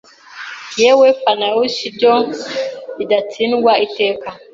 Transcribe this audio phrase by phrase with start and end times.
[0.81, 2.13] Yewe Kapaneus ibyo
[2.97, 4.29] bidatsindwa iteka